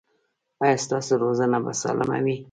[0.63, 2.35] ایا ستاسو روزنه به سالمه وي؟